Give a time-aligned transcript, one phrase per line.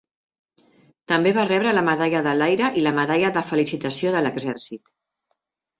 [1.11, 4.95] També va rebre la medalla de l'Aire i la medalla de felicitació de l'Exèrcit.